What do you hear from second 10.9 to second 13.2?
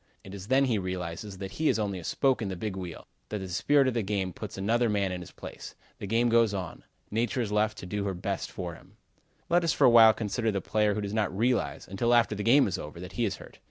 who does not realize, until after the game is over, that